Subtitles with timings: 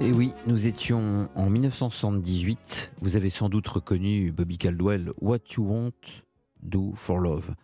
[0.00, 2.92] Et oui, nous étions en 1978.
[3.00, 5.92] Vous avez sans doute reconnu Bobby Caldwell, What You Want
[6.62, 7.54] Do for Love.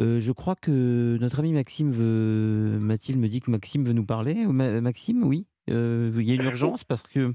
[0.00, 2.78] Euh, je crois que notre ami Maxime veut.
[2.80, 4.34] Mathilde me dit que Maxime veut nous parler.
[4.46, 5.46] Ma- Maxime, oui.
[5.70, 7.32] Euh, il y a une urgence parce que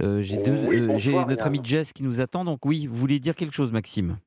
[0.00, 2.44] euh, j'ai Oui, j'ai notre ami Jess qui nous attend.
[2.44, 4.18] Donc oui, vous voulez dire quelque chose, Maxime?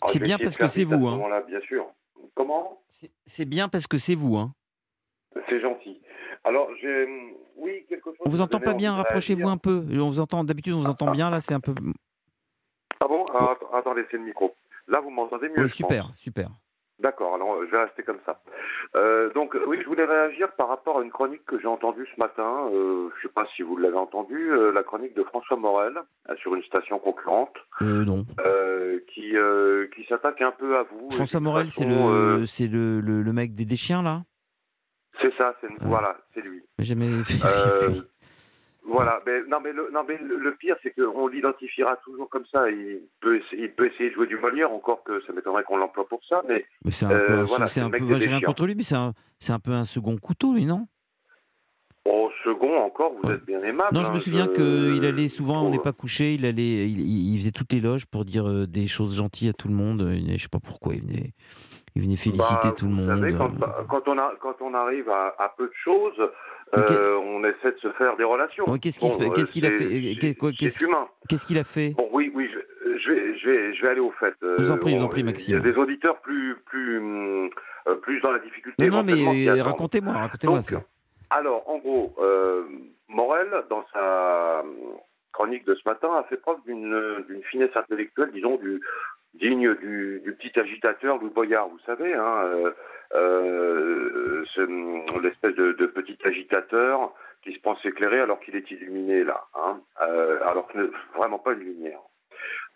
[0.00, 1.12] Ah, C'est bien parce que c'est vous, hein.
[1.16, 1.84] moment-là, bien sûr.
[2.34, 2.78] Comment?
[2.88, 4.36] C'est- C'est bien parce que c'est vous.
[4.36, 4.54] Hein.
[6.44, 7.06] Alors, j'ai.
[7.56, 8.16] Oui, quelque chose.
[8.26, 8.94] On vous entend pas bien.
[8.94, 9.84] Rapprochez-vous un peu.
[9.92, 10.44] On vous entend.
[10.44, 11.30] D'habitude, on vous entend bien.
[11.30, 11.74] Là, c'est un peu.
[13.00, 14.54] Ah bon Ah, att- Attendez, c'est le micro.
[14.88, 16.48] Là, vous m'entendez mieux Oui, super, super.
[16.98, 18.40] D'accord, alors je vais rester comme ça.
[18.94, 22.20] Euh, donc, oui, je voulais réagir par rapport à une chronique que j'ai entendue ce
[22.20, 22.68] matin.
[22.72, 25.94] Euh, je ne sais pas si vous l'avez entendue, euh, la chronique de François Morel
[26.36, 28.24] sur une station concurrente Euh, non.
[29.12, 29.32] qui,
[29.96, 31.10] qui s'attaque un peu à vous.
[31.10, 34.22] François Morel, c'est le, le, le, le mec des, des chiens là?
[35.36, 36.62] C'est ça, c'est voilà, c'est lui.
[36.78, 37.22] Jamais.
[37.44, 37.94] Euh,
[38.84, 42.44] Voilà, mais non mais le, non mais le, le pire c'est qu'on l'identifiera toujours comme
[42.46, 42.68] ça.
[42.68, 45.76] Il peut, essayer, il peut essayer de jouer du Molière, encore que ça m'étonnerait qu'on
[45.76, 48.06] l'emploie pour ça, mais Mais c'est un Euh, peu, un- voilà, un mec peu.
[48.26, 50.88] rien contre lui, mais c'est un, c'est un peu un second couteau, lui, non?
[52.44, 53.34] Second encore, vous Ouais.
[53.36, 53.94] êtes bien aimable.
[53.94, 56.88] Non, je hein, me souviens je- qu'il allait souvent, on n'est pas couché, il allait,
[56.88, 60.02] il, faisait tout éloge pour dire euh, des choses gentilles à tout le monde.
[60.02, 61.32] Venait- je sais pas pourquoi, il venait,
[61.94, 63.06] il venait féliciter Bah, tout le monde.
[63.06, 63.66] savez, quand, euh.
[63.88, 66.18] quand on a, quand on arrive à, à peu de choses,
[66.76, 68.68] euh, on essaie de se faire des relations.
[68.70, 71.90] Ouais, qu'est-ce qu'il Bon, euh, qu'est-ce qu'il a fait- qu'est-ce- qu'il a fait?
[71.96, 74.34] Bon, oui, oui, je, je vais, je vais, je vais aller au fait.
[74.42, 75.56] Euh, Je vous en prie, vous en prie, Maxime.
[75.62, 77.48] Il y a des auditeurs plus, plus, euh,
[78.00, 78.86] plus dans la difficulté.
[78.88, 80.82] Non, non, mais euh, racontez-moi, racontez-moi ça.
[81.34, 82.64] Alors, en gros, euh,
[83.08, 84.62] Morel, dans sa
[85.32, 88.80] chronique de ce matin, a fait preuve d'une finesse intellectuelle, disons, du,
[89.34, 92.70] digne du, du petit agitateur Louis Boyard, vous savez, hein, euh,
[93.14, 99.24] euh, ce- l'espèce de, de petit agitateur qui se pense éclairé alors qu'il est illuminé,
[99.24, 102.00] là, hein, euh, alors que vraiment pas une lumière.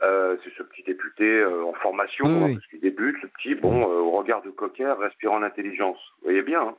[0.01, 2.55] C'est ce petit député en formation, Oui, hein, oui.
[2.55, 5.99] parce qu'il débute, le petit, bon, au regard de coquin, respirant l'intelligence.
[6.19, 6.75] Vous voyez bien, hein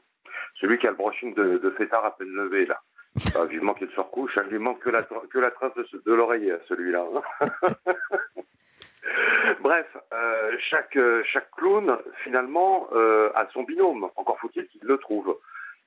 [0.60, 2.80] celui qui a le brushing de, de fêtard à peine levé, là.
[3.36, 5.98] Ah, vivement qu'il se recouche, il lui manque que la, que la trace de, ce-
[5.98, 7.04] de l'oreiller, à celui-là.
[7.42, 7.76] hein.
[9.62, 14.08] Bref, euh, chaque, euh, chaque clown, finalement, euh, a son binôme.
[14.16, 15.38] Encore faut-il qu'il le trouve.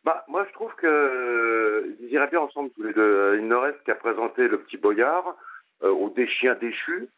[0.04, 3.36] Bah, moi, je trouve que euh, iraient bien ensemble tous les deux.
[3.38, 5.36] Il ne reste qu'à présenter le petit boyard
[5.82, 7.08] euh, au déchus,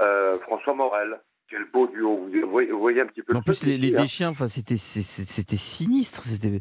[0.00, 1.20] euh, François Morel.
[1.50, 2.28] Quel beau duo.
[2.30, 4.28] Vous voyez, vous voyez un petit peu En plus, les, les hein.
[4.28, 6.22] enfin, c'était, c'était sinistre.
[6.22, 6.60] C'était.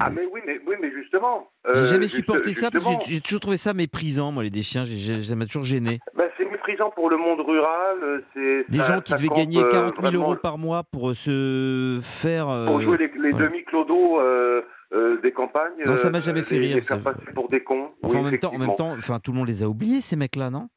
[0.00, 1.48] Ah, mais oui, mais, oui, mais justement.
[1.64, 4.42] J'ai euh, jamais juste- supporté ça parce que j'ai- j'ai toujours trouvé ça méprisant, moi,
[4.42, 4.84] les déchiens.
[4.84, 6.00] J'ai- j'ai- Ça m'a toujours gêné.
[6.14, 7.96] bah, c'est méprisant pour le monde rural.
[8.02, 10.82] euh, C'est Des ça- gens qui devaient gagner euh, 40 000 vraiment euros par mois
[10.84, 12.48] pour euh, se faire.
[12.48, 13.38] euh, Pour jouer les, les ouais.
[13.40, 15.72] demi-clodos euh, euh, des campagnes.
[15.86, 16.96] Non, ça m'a euh, jamais fait rire, Les ça.
[16.98, 17.90] passer pour des cons.
[18.02, 20.00] Enfin, Oui, en même temps, en même temps, enfin, tout le monde les a oubliés,
[20.00, 20.68] ces mecs-là, non?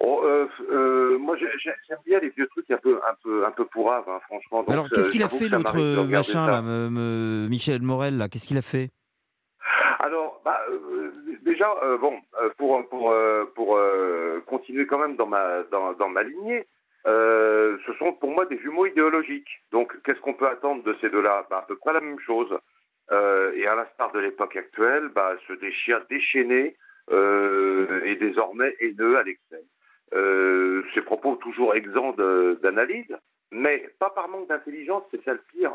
[0.00, 0.95] Oh, euh, euh,
[1.26, 4.08] moi, j'ai- j'ai- j'aime bien les vieux trucs un peu, un peu, un peu pourraves,
[4.08, 4.60] hein, franchement.
[4.62, 8.16] Donc, Alors, euh, qu'est-ce qu'il a fait, l'autre euh, machin, là, me- me- Michel Morel,
[8.16, 8.88] là Qu'est-ce qu'il a fait?
[9.98, 13.14] Alors, bah, euh, déjà, euh, bon, euh, pour pour
[13.54, 13.78] pour
[14.46, 16.64] continuer quand même dans ma dans, dans ma lignée,
[17.04, 19.48] ce sont pour moi des jumeaux idéologiques.
[19.72, 21.46] Donc, qu'est-ce qu'on peut attendre de ces deux-là?
[21.50, 22.50] Bah, À peu près la même chose.
[23.10, 25.34] Et à l'instar de l'époque actuelle, bah,
[25.84, 26.76] chiens déchaînés
[27.12, 29.62] euh, et désormais haineux à l'excès.
[30.14, 32.14] Euh, ces propos toujours exempts
[32.62, 33.16] d'analyse,
[33.50, 35.72] mais pas par manque d'intelligence, c'est ça le pire.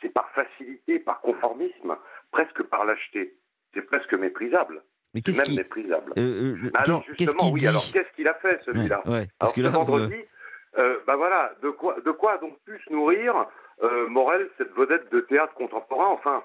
[0.00, 1.96] C'est par facilité, par conformisme,
[2.30, 3.36] presque par lâcheté.
[3.72, 4.82] C'est presque méprisable.
[5.14, 6.12] Mais qu'est-ce même qu'il méprisable.
[6.18, 9.28] euh, euh, Mais alors justement, oui, dit alors qu'est-ce qu'il a fait celui-là Ouais, ouais,
[9.38, 10.16] parce Alors que là, vendredi,
[10.78, 13.46] euh, bah voilà, de quoi, de quoi donc pu se nourrir
[13.82, 16.42] euh, Morel, cette vedette de théâtre contemporain, enfin?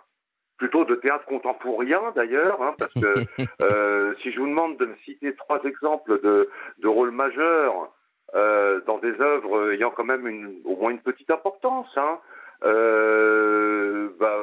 [0.60, 3.14] Plutôt de théâtre contemporain d'ailleurs, hein, parce que
[3.64, 7.92] euh, si je vous demande de me citer trois exemples de, de rôles majeurs
[8.36, 12.20] euh, dans des œuvres ayant quand même une, au moins une petite importance, hein,
[12.66, 14.36] euh, bah,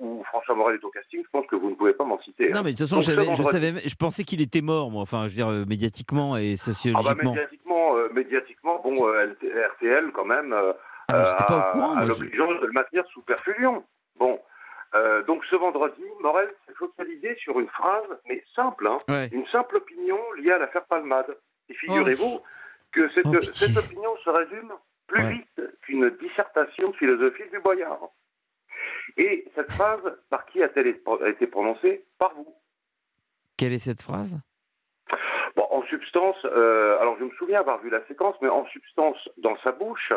[0.00, 2.48] où François Morel est au casting, je pense que vous ne pouvez pas m'en citer.
[2.50, 2.54] hein.
[2.54, 5.02] Non, mais de toute façon, je, savais, je pensais qu'il était mort, moi.
[5.02, 7.30] Enfin, je veux dire, euh, médiatiquement et Ah bah sociologiquement.
[7.32, 8.94] médiatiquement, médiatiquement, bon,
[9.72, 10.54] RTL quand même
[11.08, 13.84] Ah, pas au courant, je- l'obligeance de le maintenir sous perfusion.
[14.18, 14.38] Bon,
[14.94, 19.28] Euh, donc ce vendredi, Morel s'est focalisé sur une phrase, mais simple, hein, Ouais.
[19.32, 21.36] une simple opinion liée à l'affaire Palmade.
[21.68, 22.40] Et figurez-vous
[22.92, 24.72] que cette, Oh, cette opinion se résume
[25.08, 25.32] plus Ouais.
[25.32, 28.08] vite qu'une dissertation de philosophie du Boyard.
[29.16, 30.00] Et cette phrase,
[30.30, 30.86] par qui a-t-elle
[31.26, 32.04] été prononcée?
[32.18, 32.54] Par vous.
[33.56, 34.36] Quelle est cette phrase?
[35.56, 39.28] Bon, en substance, euh, alors je me souviens avoir vu la séquence, mais en substance,
[39.38, 40.12] dans sa bouche,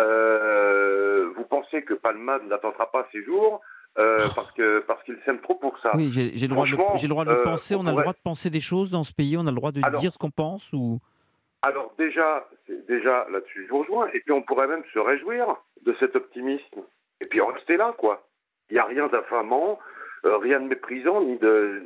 [0.00, 3.60] euh, vous pensez que Palmade n'attendra pas ses jours,
[3.94, 5.92] parce que parce qu'ils s'aiment trop pour ça.
[5.94, 7.74] Oui, j'ai le droit de, le droit de le penser.
[7.74, 9.36] On, a le droit de penser des choses dans ce pays.
[9.36, 11.00] On a le droit de dire ce qu'on pense ou?
[11.62, 12.48] Alors déjà,
[12.88, 14.08] déjà là-dessus, je vous rejoins.
[14.14, 15.46] Et puis on pourrait même se réjouir
[15.84, 16.82] de cet optimisme.
[17.20, 18.26] Et puis rester là, quoi.
[18.70, 19.78] Il n'y a rien d'affamant,
[20.24, 21.82] euh, rien de méprisant, ni, de,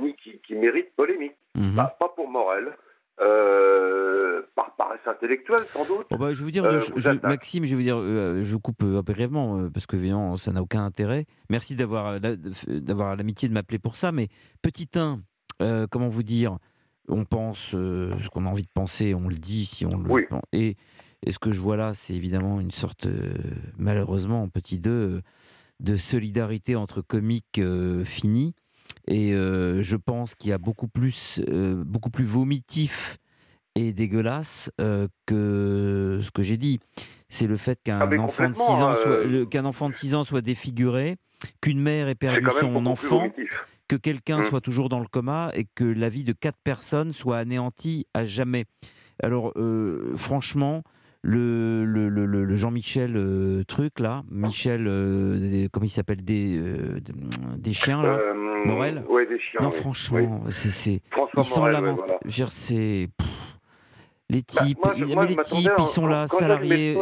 [0.00, 1.36] ni qui, mérite polémique.
[1.54, 1.76] Mhm.
[1.76, 2.76] Bah, pas pour Morel.
[3.20, 4.13] Euh,
[4.54, 6.06] par paresse intellectuelle, sans doute.
[6.10, 6.80] Bon bah, je veux dire, euh,
[7.22, 11.26] Maxime, je vais vous dire, je coupe brièvement parce que évidemment, ça n'a aucun intérêt.
[11.50, 14.28] Merci d'avoir d'avoir l'amitié de m'appeler pour ça, mais
[14.62, 16.58] petit 1, comment vous dire,
[17.08, 20.26] on pense euh, ce qu'on a envie de penser, on le dit si on le
[20.52, 20.76] et,
[21.22, 23.34] et, ce que je vois là, c'est évidemment une sorte, euh,
[23.76, 25.22] malheureusement, en petit 2, euh,
[25.80, 27.60] de solidarité entre comiques
[28.04, 28.54] finis.
[29.06, 31.42] Et je pense qu'il y a beaucoup plus,
[31.84, 33.18] beaucoup plus vomitif
[33.74, 34.70] et dégueulasse
[35.26, 36.80] que ce que j'ai dit.
[37.28, 40.24] C'est le fait qu'un ah, enfant, de 6 ans soit, qu'un enfant de 6 ans
[40.24, 41.16] soit défiguré,
[41.60, 43.28] qu'une mère ait perdu son enfant
[43.88, 44.44] que quelqu'un mmh.
[44.44, 48.24] soit toujours dans le coma et que la vie de quatre personnes soit anéantie à
[48.24, 48.64] jamais.
[49.22, 50.82] Alors, euh, franchement,
[51.22, 56.60] le, le, le, Jean-Michel euh, truc là, Michel, euh, comment il s'appelle des,
[57.56, 58.18] des chiens là,
[58.64, 59.04] Morel.
[59.08, 59.60] Ouais, des chiens.
[59.60, 62.18] Non, franchement, c'est, ils lamentables.
[62.48, 63.08] C'est
[64.30, 66.96] les bah, types, les types, ils sont là, salariés,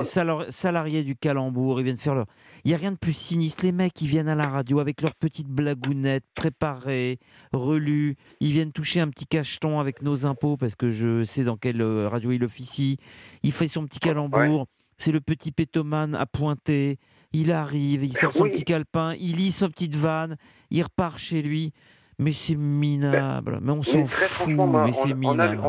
[0.51, 2.27] salariés du calembour, ils viennent faire leur.
[2.65, 3.65] Il n'y a rien de plus sinistre.
[3.65, 7.19] Les mecs, ils viennent à la radio avec leurs petites blagounettes préparées,
[7.53, 8.17] relues.
[8.41, 11.81] Ils viennent toucher un petit cacheton avec nos impôts parce que je sais dans quelle
[11.81, 12.99] euh, radio il officie.
[13.43, 14.67] Il fait son petit calembour.
[14.99, 16.99] C'est le petit pétomane à pointer.
[17.33, 20.37] Il arrive, il sort son petit calepin, il lit sa petite vanne,
[20.71, 21.73] il repart chez lui.
[22.19, 23.59] Mais c'est minable.
[23.63, 24.49] Mais on s'en fout.
[24.49, 25.61] Mais c'est minable.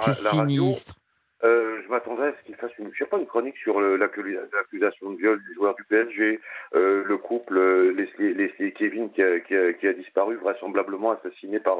[0.00, 0.96] C'est sinistre.
[1.44, 5.10] Euh, je m'attendais à ce qu'il fasse une, je sais pas, une chronique sur l'accusation
[5.10, 6.40] de viol du joueur du PSG,
[6.74, 11.12] euh, le couple euh, Leslie, Leslie, Kevin qui a, qui, a, qui a, disparu vraisemblablement
[11.12, 11.76] assassiné par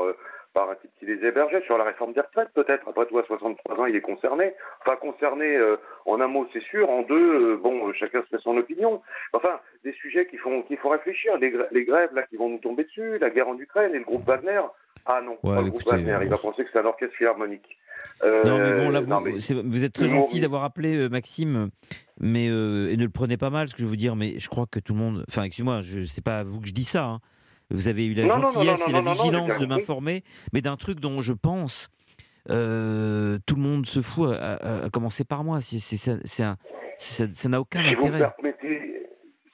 [0.53, 2.89] par un type qui les hébergeait sur la réforme des retraites peut-être.
[2.89, 4.55] Après tout, à 63 ans, il est concerné.
[4.81, 5.59] Enfin concerné
[6.07, 6.89] en un mot, c'est sûr.
[6.89, 9.03] En deux, bon, chacun se fait son opinion.
[9.35, 11.37] Enfin, des sujets qui font qu'il faut réfléchir.
[11.39, 14.05] Les, les, grèves là qui vont nous tomber dessus, la guerre en Ukraine et le
[14.05, 14.63] groupe Wagner.
[15.05, 16.19] Ah non, pas le groupe Wagner.
[16.23, 17.77] Il va penser que c'est un orchestre philharmonique.
[18.23, 21.71] Euh, non, mais bon, là, vous, êtes très gentil d'avoir appelé euh, Maxime,
[22.21, 24.39] mais euh, et ne le prenez pas mal, ce que je veux vous dire, mais
[24.39, 25.25] je crois que tout le monde.
[25.29, 27.05] Enfin, excusez-moi, je sais pas à vous que je dis ça.
[27.05, 27.21] Hein.
[27.71, 30.23] Vous avez eu la gentillesse et la vigilance de m'informer,
[30.53, 31.89] mais d'un truc dont je pense
[32.47, 35.61] tout le monde se fout, à, commencer par moi.
[35.61, 38.31] C'est, ça n'a aucun intérêt.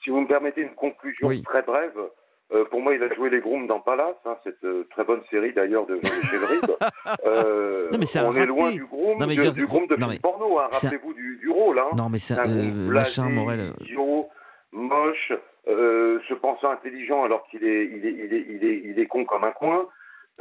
[0.04, 1.98] si vous me permettez une conclusion très brève,
[2.54, 5.22] euh, pour moi, il a joué les Grooms dans Palace, hein, cette euh, très bonne
[5.30, 6.40] série d'ailleurs de Michel
[7.26, 10.18] euh, non, mais on est loin du Groom, non, mais de, du Groom de film
[10.20, 10.58] porno.
[10.58, 11.78] Hein, rappelez-vous du, du, rôle.
[11.78, 11.90] Hein.
[11.96, 13.72] Non, mais c'est un euh, machin Morel.
[13.80, 14.28] Idiot,
[14.72, 15.32] moche,
[15.66, 19.24] se pensant intelligent alors qu'il est, il est, il est, il est, il est con
[19.24, 19.88] comme un coin.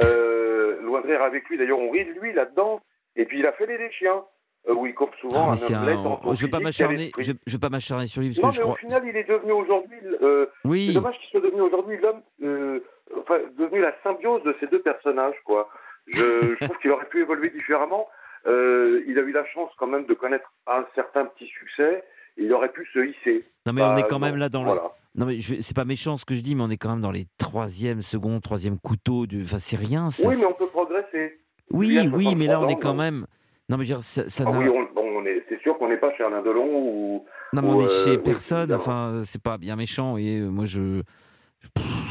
[0.02, 1.58] loin de rire avec lui.
[1.58, 2.82] D'ailleurs, on rit de lui là-dedans.
[3.16, 4.24] Et puis, il a fait les, les chiens.
[4.70, 7.12] Euh, où il coupe souvent ah, un, Je ne veux pas m'acharner.
[7.18, 8.74] Je, je pas m'acharner sur lui parce non, que je crois.
[8.74, 9.98] au final, il est devenu aujourd'hui.
[10.22, 10.88] Euh, oui.
[10.88, 12.80] C'est dommage qu'il soit devenu aujourd'hui l'homme, euh,
[13.20, 15.68] enfin, devenu la symbiose de ces deux personnages, quoi.
[16.08, 18.08] Je, je trouve qu'il aurait pu évoluer différemment.
[18.48, 22.04] Euh, il a eu la chance quand même de connaître un certain petit succès.
[22.38, 23.46] Il aurait pu se hisser.
[23.66, 24.80] Non mais on est quand même là dans le.
[25.16, 27.12] Non mais c'est pas méchant ce que je dis, mais on est quand même dans
[27.12, 29.28] les troisième, second, troisième couteaux.
[29.28, 29.42] De...
[29.42, 30.08] Enfin c'est rien.
[30.24, 31.40] Oui, mais on peut progresser.
[31.70, 33.26] Oui, oui, mais là on est quand même.
[33.72, 36.42] Non, mais ça, ça ah oui, on, est, c'est sûr qu'on n'est pas chez Alain
[36.42, 37.26] Delon ou.
[37.54, 38.74] Non, mais on est chez euh, personne.
[38.74, 40.18] enfin, c'est pas bien méchant.
[40.18, 41.02] Et moi, je,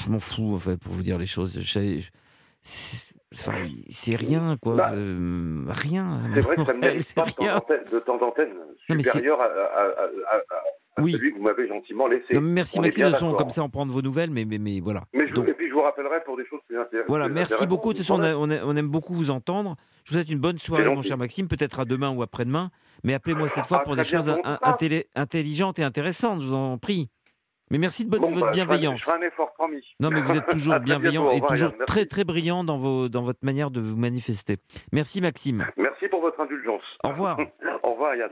[0.02, 1.60] je, m'en fous, en fait, pour vous dire les choses.
[2.62, 4.74] c'est rien, quoi.
[4.74, 6.22] Bah, euh, rien.
[6.32, 6.80] C'est vrai que ça me
[7.92, 8.42] de temps en temps
[8.88, 9.86] supérieur à, à,
[10.38, 11.12] à, oui.
[11.12, 12.40] celui que vous m'avez gentiment laissé.
[12.40, 15.02] merci Maxime de son, comme ça on prend de vos nouvelles, mais, mais, mais voilà.
[15.12, 17.08] Mais je, et puis je vous rappellerai pour des choses plus intéressantes.
[17.08, 17.92] Voilà, merci beaucoup.
[17.92, 19.76] De toute façon, on, on, aime beaucoup vous entendre.
[20.10, 22.72] Je vous souhaite une bonne soirée, mon cher Maxime, peut-être à demain ou après-demain,
[23.04, 24.36] mais appelez-moi cette fois ah, pour des choses
[25.14, 27.08] intelligentes et intéressantes, je vous en prie.
[27.70, 28.98] Mais merci de, votre bah, bienveillance.
[28.98, 29.84] Je ferai un effort promis.
[30.00, 33.38] Non, mais vous êtes toujours bienveillant et toujours très très brillant dans, vos, dans votre
[33.42, 34.56] manière de vous manifester.
[34.92, 35.64] Merci Maxime.
[35.76, 36.82] Merci pour votre indulgence.
[37.04, 37.38] Au revoir.
[37.84, 38.28] Au revoir Yann.